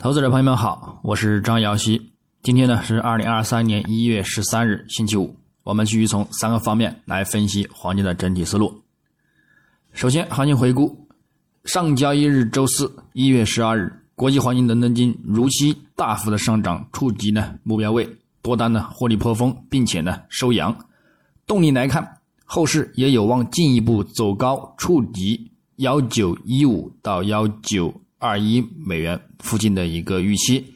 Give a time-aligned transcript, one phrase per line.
[0.00, 2.12] 投资者朋友们好，我是张瑶希。
[2.44, 5.34] 今天呢是二零二三年一月十三日，星期五。
[5.64, 8.72] 我们继续从三个方面来分析黄金的整体思路。
[9.92, 11.08] 首先，行情回顾：
[11.64, 18.08] 上交易日周四一月十二日，国际黄金伦敦金如期大幅的上涨，触及呢目标位，
[18.40, 20.72] 多单呢获利颇丰，并且呢收阳。
[21.44, 22.08] 动力来看，
[22.44, 27.92] 后市也有望进一步走高，触及幺九一五到幺九。
[28.18, 30.74] 二一美元附近的一个预期。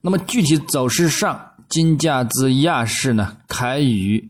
[0.00, 4.28] 那么具体走势上，金价自亚市呢开于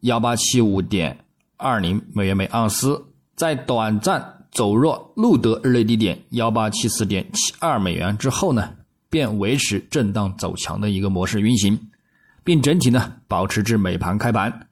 [0.00, 1.16] 幺八七五点
[1.56, 3.06] 二零美元每盎司，
[3.36, 8.70] 在短暂走弱录得日内低点幺八七四点七二美元之后呢，
[9.08, 11.78] 便维持震荡走强的一个模式运行，
[12.42, 14.66] 并整体呢保持至美盘开盘。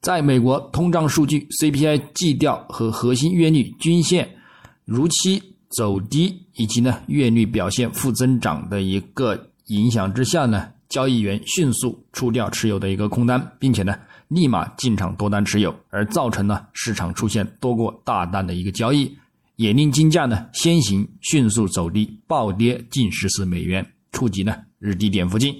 [0.00, 4.36] 在美国通胀数据 CPI 基调和核心月率均线
[4.84, 5.42] 如期。
[5.76, 13.94] 走低以及呢月率表现负增长的一个影响之下呢，交易员迅速出掉持有的一个空单，并且呢
[14.28, 19.16] 立马进场多单持有，而造成呢市场出现多过大单的一个交易，
[19.56, 25.54] 也令金价呢先行迅速走低，暴跌近十四美元，触及呢日低点附近，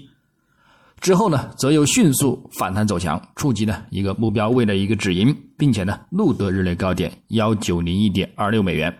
[1.00, 8.94] 之后呢则又迅速反弹走强，触及呢一个目标位的一个止盈，并且呢录得日内高点幺九零一点二六美元。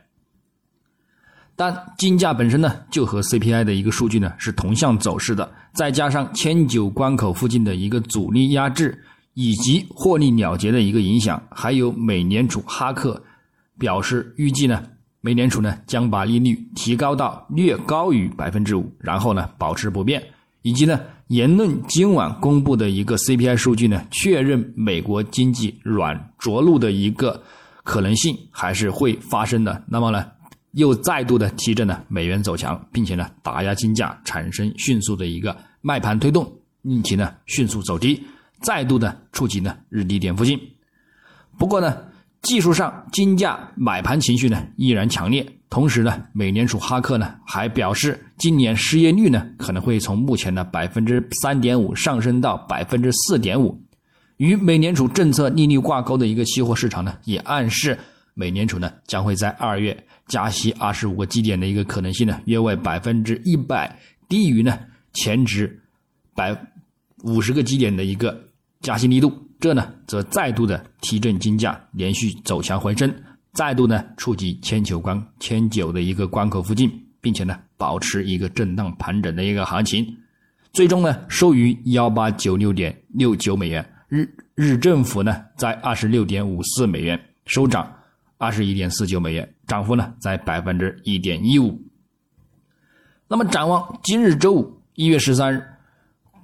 [1.63, 9.01] 但金价本身呢，就和 CPI 的一个数据呢是同向走势的，再加上千九关口附近的一个阻力压制，
[9.35, 13.23] 以及获利了结的一个影响，还有美联储哈克
[13.79, 14.83] 表示预计呢，
[15.21, 20.21] 美联储呢将把利率提高到略高于百分之五，然后呢保持不变，
[20.63, 27.41] 以及呢言论今晚公布的一个 CPI 数据呢，确认美国经济软着陆的一个
[27.85, 29.85] 可能性还是会发生的。
[29.87, 30.27] 那么呢？
[30.73, 36.51] 又再度的提振了美元走强，并且呢打压金价，产生迅速的一个卖盘推动，
[36.83, 38.23] 令其呢迅速走低，
[38.61, 40.59] 再度的触及呢日低点附近。
[41.59, 41.97] 不过呢，
[42.41, 53.78] 技术上金价买盘情绪呢依然强烈，同时呢，美联储哈克呢还表示，今年失业率呢可能会从目前的百分之三点五上升到百分之四点五。
[54.39, 57.97] 与美联储政策利率挂钩的一个期货市场呢，也暗示
[58.34, 59.97] 美联储呢将会在二月。
[60.28, 63.94] 加息二十五个基点的一个可能性呢，约为百分之一百，
[64.31, 64.78] 低于呢
[65.12, 65.78] 前值
[66.34, 66.56] 百
[67.25, 68.42] 五十个基点的一个
[68.81, 73.12] 加息力度，这呢则再度的提振金价，连续走强回升，
[73.53, 76.91] 再度呢触及千九关千九的一个关口附近，
[77.21, 80.06] 并且呢保持一个震荡盘整的一个行情，
[80.72, 87.92] 最终呢收于幺八九六点六九美元，日日政府呢在二十六点五四美元收涨。
[88.42, 91.80] 二十一点四九美元，涨幅呢在百分之一点一五。
[93.28, 95.64] 那么展望今日周五一月十三日，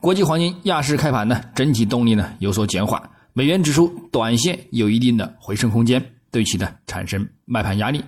[0.00, 6.00] 国际黄金亚市开盘呢，整体动力呢有所减缓，美元指数短线有一定的回升空间，
[6.30, 8.00] 对其呢产生卖盘压力。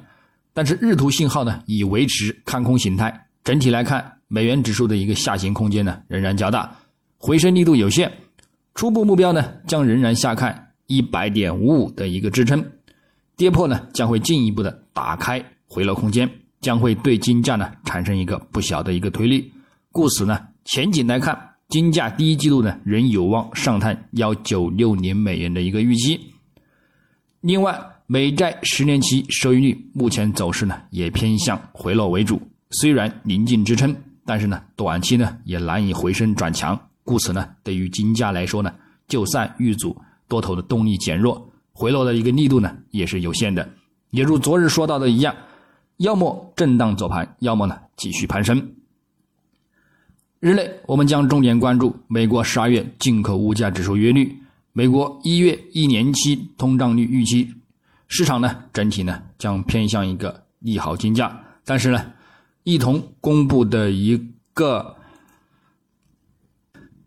[0.52, 6.72] 但是日图信号呢已维持看空形态，整体来看，美元指数的一个下行空间呢仍然较大，
[7.18, 8.08] 回升力度有限，
[8.72, 12.64] 初步目标呢将仍然下看一百点五五的一个支撑。
[13.40, 16.30] 跌破呢，将会进一步的打开回落空间，
[16.60, 19.50] 将会对金价呢产生一个不小的一个推力。
[19.90, 21.34] 故此呢，前景来看，
[21.70, 26.20] 金价第一季度呢仍有望上探幺九六零美元的一个预期。
[27.40, 32.38] 另外，美债十年期收益率目前走势呢也偏向回落为主，
[32.72, 33.96] 虽然临近支撑，
[34.26, 36.78] 但是呢短期呢也难以回升转强。
[37.04, 38.70] 故此呢，对于金价来说呢，
[39.08, 39.96] 就算遇阻，
[40.28, 41.49] 多头的动力减弱。
[41.80, 43.66] 回落的一个力度呢，也是有限的，
[44.10, 45.34] 也如昨日说到的一样，
[45.96, 48.74] 要么震荡走盘，要么呢继续攀升。
[50.40, 54.30] 日内我们将重点关注美国十二月进口物价指数月率，
[54.74, 57.48] 美国一月一年期通胀率预期，
[58.08, 62.12] 市场呢整体呢将偏向一个利好金价，但是呢，
[62.64, 64.20] 一同公布的一
[64.52, 64.96] 个。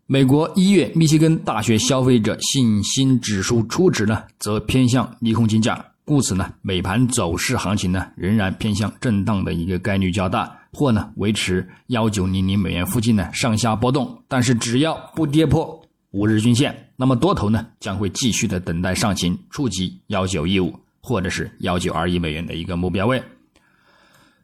[0.06, 14.22] 美国一月密歇根大学消费者信心指数初值呢，则偏向利空金价，故此呢，美盘走势行情呢，仍然偏向震荡的一个概率较大，或呢维持幺九零零美元附近呢上下波动。
[14.28, 15.80] 但是只要不跌破
[16.10, 23.22] 五日均线，那么多头呢将会继续的等待上行，触及幺九一五或者是幺九二一美元的一个目标位。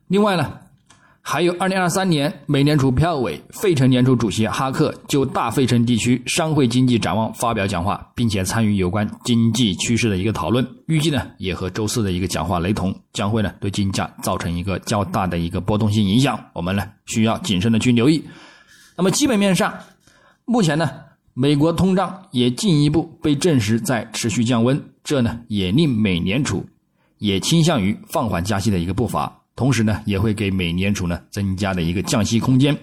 [0.08, 0.58] 另外呢，
[1.22, 10.66] 还有，二零二三年，美联储票委、费城联储主席哈克就大费城地区商会经济展望发表讲话，并且参与有关经济趋势的一个讨论。
[10.86, 16.38] 预计呢，也和周四的一个讲话雷同，将会呢对金价造成一个较大的一个波动性影响。
[16.54, 18.24] 我们呢需要谨慎的去留意。
[18.96, 19.72] 那么基本面上，
[20.46, 20.90] 目前呢，
[21.34, 26.66] 美国通胀也进一步被证实在持续降温，这呢也令美联储
[27.18, 29.39] 也倾向于放缓加息的一个步伐。
[29.60, 32.74] 同时呢，也会给美联储呢增加的一个降息空间。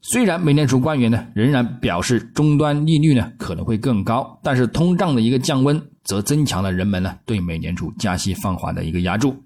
[0.00, 9.42] 虽然美联储官员呢仍然表示终端利率呢可能会更高，但是通胀的一个降温则增强了人们呢对美联储加息放缓的一个压注。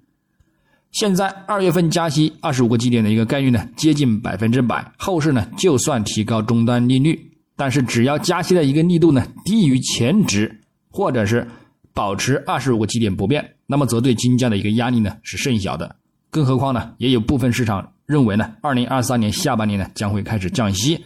[0.90, 4.92] 现在二月份加息二十五个基点的一个概率呢接近百分之百。
[4.98, 7.18] 后市呢就算提高终端利率，
[7.56, 10.60] 但是只要加息的一个力度呢低于前值，
[10.90, 11.48] 或者是
[11.94, 15.96] 保持二十五个基点不变，那么则对金价的一个压力呢是甚小的。
[16.32, 20.98] 更何况呢，也有部分市场认为呢，二零二三年下半年呢将会开始降息。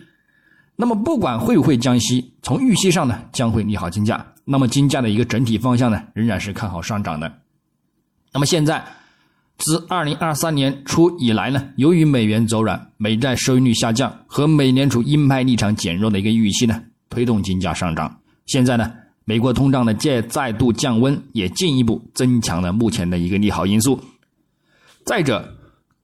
[0.76, 4.25] 那么不管会不会降息，从预期上呢将会利好金价。
[4.44, 7.40] 那么金价的一个整体方向呢仍然是看好上涨的。
[8.32, 8.84] 那么现在
[9.58, 16.81] 自二零二三年初以来呢，由于美元走软、美债收益率下降和美联储鹰派立场减弱的一个预期呢，
[17.11, 18.17] 推动金价上涨。
[18.44, 18.93] 现在呢，
[19.25, 23.99] 美国通胀的再再度降温，也进一步增强了目前的一个利好因素。
[25.06, 25.56] 再者，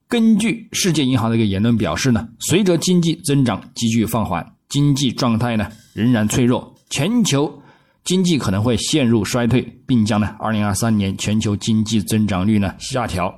[0.07, 7.61] 根据世界银行的一个言论表示呢，随着经济增长急剧放缓，经济状态呢仍然脆弱，全球
[8.05, 13.35] 经济可能会陷入衰退，并将呢二零二三年全球经济增长率呢下调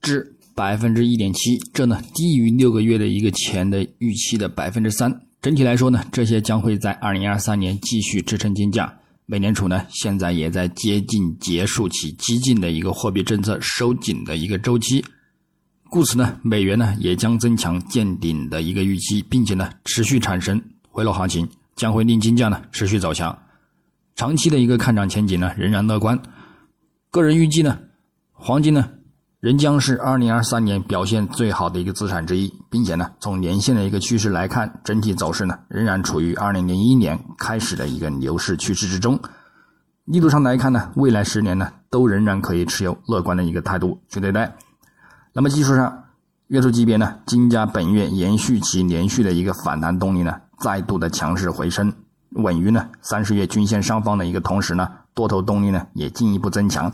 [0.00, 5.12] 至百分之一点七，这呢低于六个月的一个前的预期的百分之三。
[5.42, 8.96] 整体来说呢，这些将会在二零二三年继续支撑金价。
[9.28, 15.04] 美联储呢，现在也在接近结束其激进的一个货币政策收紧的一个周期，
[15.90, 23.36] 故此呢，美元呢也将增强见顶的一个预期，并且呢持续产生回落行情，将会令金价呢持续走强，
[24.14, 26.16] 长期的一个看涨前景呢仍然乐观。
[27.10, 27.78] 个人预计呢，
[28.32, 28.88] 黄金呢。
[29.38, 39.20] 仍将是二零二三年表现最好的一个资产之一，并且呢，从年线的一个趋势来看，整体走势呢仍然处于二零零一年开始的一个牛市趋势之中。
[40.06, 44.56] 力度上来看呢，未来十年呢都仍然可以持有乐观的一个态度去对待。
[45.34, 46.04] 那么技术上，
[46.46, 51.92] 月度级别呢，金价本月延续其连续的一个反弹动力呢，再度的强势回升，
[52.30, 56.90] 稳于呢三十月均线上方的一个同时呢，多头动力呢也进一步增强。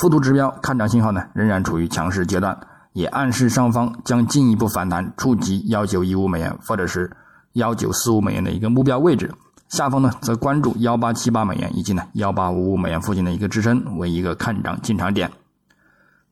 [0.00, 2.58] 附图指标看涨信号呢，仍然处于强势阶段，
[2.94, 7.14] 也暗示上方将进一步反弹，触及幺九一五美元或者是
[7.52, 9.30] 幺九四五美元的一个目标位置。
[9.68, 15.30] 下方呢，则关注幺八七八美元以及呢幺八五五美元附近的一个支撑为一个看涨进场点。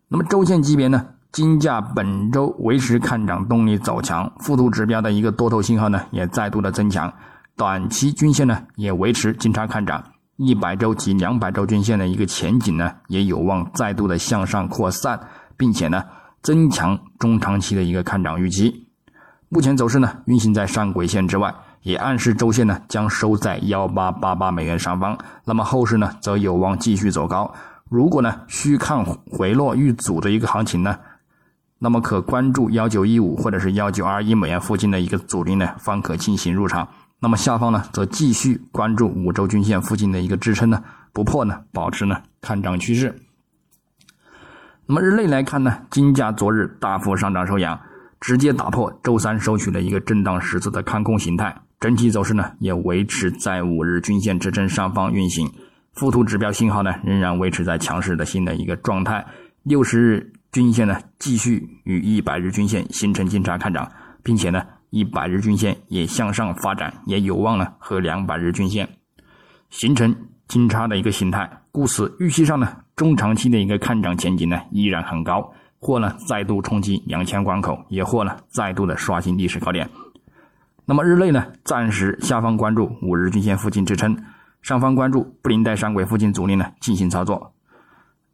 [0.09, 7.13] 那么周线级别呢，金价本周维持看涨动力走强，附图指标的一个多头信号呢也再度的增强，
[7.55, 10.03] 短期均线呢也维持金叉看涨。
[10.39, 15.19] 一百周及两百周均线的一个前景呢，也有望再度的向上扩散，
[15.57, 16.05] 并且呢，
[16.43, 18.87] 增强中长期的一个看涨预期。
[19.49, 21.53] 目前走势呢，运行在上轨线之外，
[21.83, 25.19] 也暗示周线呢将收在幺八八八美元上方。
[25.45, 27.53] 那么后市呢，则有望继续走高。
[27.89, 30.97] 如果呢需看回落遇阻的一个行情呢，
[31.81, 36.87] 那么可关注幺九一五或者是幺九二一美元附近的一个阻力呢，方可进行入场。
[37.21, 43.13] 那么下方呢，则继续关注五周均线附近的一个支撑呢，不破呢，保持呢看涨趋势。
[44.87, 47.81] 那么日内来看呢，金价昨日大幅上涨收阳，
[48.21, 55.51] 直接打破周三收取的一个震荡十字的看空形态，整体走势呢也维持在五日均线支撑上方运行，
[55.95, 59.27] 附图指标信号呢仍然维持在强势的新的一个状态，
[59.65, 63.91] 六十日均线呢继续与一百日均线形成金叉看涨，
[64.23, 64.63] 并且呢。
[64.91, 68.89] 一百日均线也向上发展，也有望呢和两百日均线
[69.71, 70.15] 形成
[70.47, 71.51] 金叉的一个形态。
[71.71, 79.89] 故此，预期上呢中长期的一个看涨前景呢依然很高，或呢再度冲击两千关口，也或呢再度的刷新历史高点。
[80.85, 84.17] 那么日内呢暂时下方关注五日均线附近支撑，
[84.63, 87.53] 上方关注布林带上轨附近阻力呢进行操作。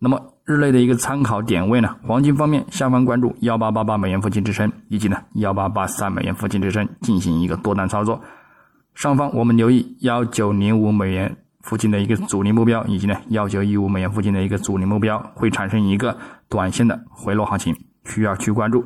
[0.05, 0.21] 那么。
[0.47, 8.21] 日内的一个参考点位呢，黄金方面下方关注幺八八八美元附近支撑，以及呢幺八八三美元附近支撑进行一个多单操作。
[8.95, 16.15] 上方我们留意幺九零五美元附近的一个阻力目标，以及呢幺九一五美元附近的一个阻力目标，会产生一个
[16.51, 18.85] 短线的回落行情，需要去关注。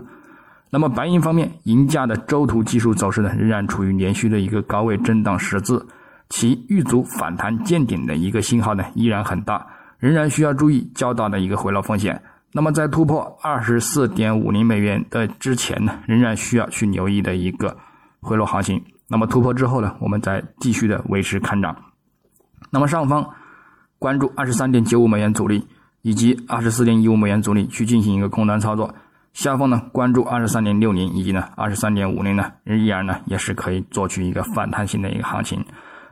[0.71, 5.85] 那么白银方面，银价的周图技术走势呢，仍然处于连续的一个高位震荡十字，
[6.29, 9.67] 其遇阻反弹见顶的一个信号呢，依然很大。
[9.99, 12.21] 仍然需要注意较大的一个回落风险。
[12.53, 17.77] 那么在突破二十四点五零美元的之前呢，仍然需要去留意的一个
[18.21, 18.83] 回落行情。
[19.07, 21.77] 那么突破之后呢，我们再继续的维持看涨。
[22.71, 23.29] 那么上方
[23.99, 25.67] 关注二十三点九五美元阻力
[26.03, 28.95] 以及二十四点一五美元阻力去进行一个空单操作。
[29.35, 35.65] 下方呢关注二十三点六零以及呢二十三点五零呢，依然呢也是可以做取一个反弹性的一个行情。